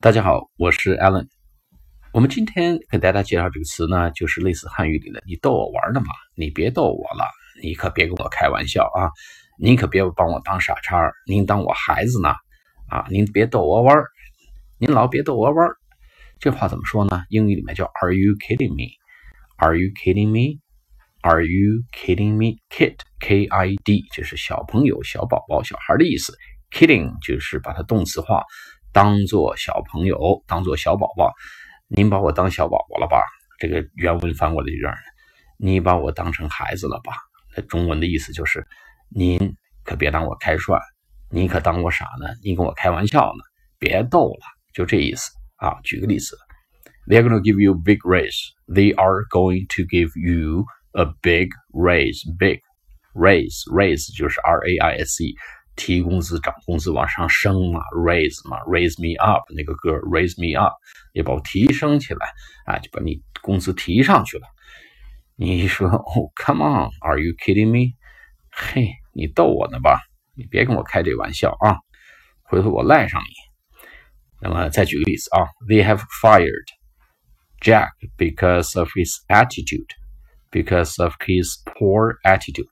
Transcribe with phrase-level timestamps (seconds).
[0.00, 1.26] 大家好，我是 Alan。
[2.12, 6.06] 我们今天给大家介绍这个词呢，就是类似汉语里的“你逗我玩呢嘛”，
[6.38, 7.24] 你别逗我了，
[7.60, 9.10] 你可别跟我开玩笑啊！
[9.58, 12.28] 您可别把我当傻叉，您当我孩子呢
[12.88, 13.08] 啊！
[13.10, 14.06] 您别逗我玩儿，
[14.78, 15.74] 您老别逗我玩儿。
[16.38, 17.24] 这话怎么说呢？
[17.28, 18.94] 英语里面叫 “Are you kidding me?
[19.56, 20.60] Are you kidding me?
[21.22, 22.58] Are you kidding me?
[22.70, 26.38] Kid, K-I-D，就是小朋友、小宝宝、小孩的意思。
[26.70, 28.44] Kidding 就是把它动词化。
[28.92, 31.32] 当做小朋友，当做小宝宝，
[31.88, 33.22] 您把我当小宝宝了吧？
[33.58, 34.96] 这个原文翻过来就这样，
[35.58, 37.12] 你把我当成孩子了吧？
[37.56, 38.66] 那中文的意思就是，
[39.10, 40.80] 您可别当我开涮，
[41.30, 42.28] 你可当我傻呢？
[42.42, 43.44] 你跟我开玩笑呢？
[43.78, 44.40] 别逗了，
[44.72, 45.80] 就这意思啊。
[45.82, 46.36] 举个例子
[47.06, 48.52] ，They're going to give you big raise.
[48.66, 52.22] They are going to give you a big raise.
[52.38, 52.60] Big
[53.14, 55.34] raise, raise 就是 R A I S E。
[55.78, 60.74] 提工资、涨工资、往上升嘛，raise 嘛，raise me up 那个歌，raise me up
[61.14, 62.26] 也把我提升起来
[62.66, 64.46] 啊，就把你工资提上去了。
[65.36, 67.94] 你说哦，come on，are you kidding me？
[68.50, 70.00] 嘿，你逗我呢吧？
[70.34, 71.78] 你别跟我开这玩笑啊！
[72.42, 73.28] 回头我赖上你。
[74.40, 76.66] 那么再举个例子啊，They have fired
[77.60, 82.68] Jack because of his attitude，because of his poor attitude。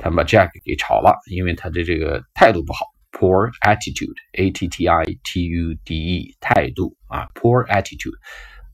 [0.00, 8.16] 他们把 Jack 给炒了，因为他的这个态度不好，poor attitude，a t t i t u d e，态度啊，poor attitude，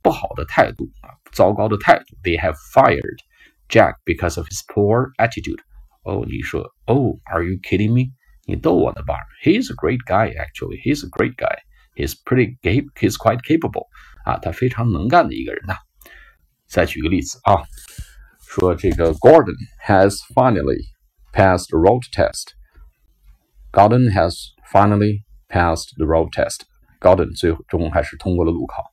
[0.02, 2.16] 不好的态度啊，糟糕的态度。
[2.24, 3.18] They have fired
[3.68, 5.60] Jack because of his poor attitude。
[6.02, 8.12] 哦，你说，哦，Are you kidding me？
[8.44, 9.14] 你逗我呢吧？
[9.44, 10.82] He's a great guy, actually.
[10.82, 11.58] He's a great guy.
[11.94, 12.86] He's pretty cap.
[12.96, 13.86] He's quite capable.
[14.24, 15.76] 啊，他非常能干的一个人呐。
[16.66, 17.62] 再举个例子啊，
[18.48, 19.54] 说这个 Gordon
[19.86, 20.80] has finally
[21.33, 22.53] passed the road test.
[23.71, 24.35] Gordon has
[24.71, 26.61] finally passed the road test.
[26.99, 28.83] Gordon 最终还是通过了路考。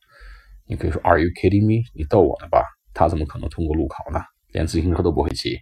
[0.67, 1.87] 你可以说，Are you kidding me？
[1.93, 2.63] 你逗我呢吧？
[2.93, 4.19] 他怎么可能通过路考呢？
[4.51, 5.59] 连自行车都不会骑。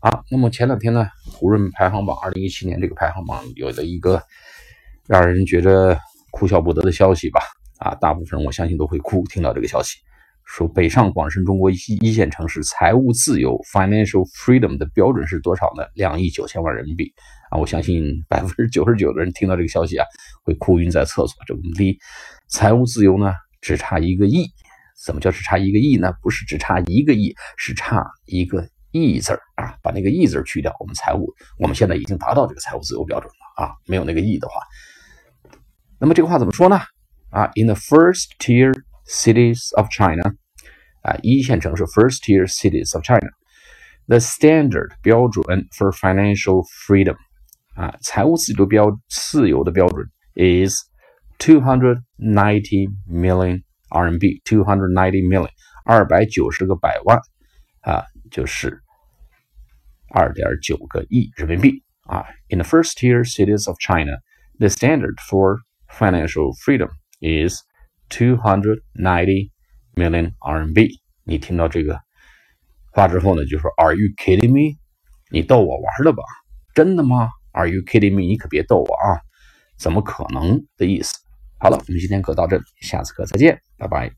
[0.00, 4.22] 啊，那么前两天呢，胡润排行榜二零一七年这个排行榜有了一个
[5.06, 5.98] 让人觉得
[6.30, 7.40] 哭笑不得的消息吧？
[7.78, 9.98] 啊，大部分人我相信都会哭，听到这个消息。
[10.48, 15.84] 说北上广深中国一一线城市财务自由 （financial freedom） 的标准是多少呢？
[15.94, 17.12] 两亿九千万人民币
[17.50, 17.58] 啊！
[17.58, 20.06] 我相信百分之九十九的人听到这个消息啊，
[20.42, 21.36] 会哭晕在厕所。
[21.46, 21.96] 这么离
[22.48, 24.46] 财务自由呢，只差一个亿。
[25.04, 26.14] 怎么叫只差一个亿呢？
[26.22, 29.76] 不是只差一个亿，是差一个亿字儿啊！
[29.82, 31.28] 把那个亿字去掉，我们财务
[31.58, 33.74] 我们现在已经达到这个财务自由标准了啊！
[33.86, 34.54] 没有那个亿的话，
[36.00, 36.80] 那么这个话怎么说呢？
[37.30, 38.72] 啊，in the first tier。
[39.07, 40.33] cities of China
[41.01, 47.15] 啊，一线城市 first tier cities of China。The standard 标准 for financial freedom
[47.75, 50.75] 啊，财务自由标自由的标准 is
[51.37, 55.49] two hundred ninety million RMB。two hundred ninety million
[55.85, 57.19] 二百九十个百万
[57.81, 58.81] 啊，就是
[60.09, 62.25] 二点九个亿人民币啊。
[62.49, 64.19] In the first tier cities of China,
[64.59, 65.59] the standard for
[65.89, 66.89] financial freedom
[67.21, 67.61] is
[68.08, 69.50] Two hundred ninety
[69.94, 70.90] million RMB。
[71.24, 72.00] 你听到这个
[72.92, 74.78] 话之后呢，就说 Are you kidding me？
[75.30, 76.22] 你逗我玩了吧？
[76.74, 78.22] 真的吗？Are you kidding me？
[78.22, 79.20] 你可别逗我啊！
[79.76, 81.14] 怎么可能的意思？
[81.58, 84.17] 好了，我们今天课到这里，下次课再见，拜拜。